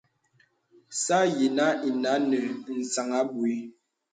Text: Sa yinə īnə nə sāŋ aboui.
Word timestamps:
Sa 1.03 1.19
yinə 1.35 1.67
īnə 1.87 2.13
nə 2.29 2.39
sāŋ 2.93 3.09
aboui. 3.19 3.55